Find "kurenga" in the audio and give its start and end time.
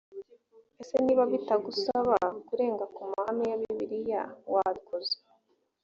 2.47-2.85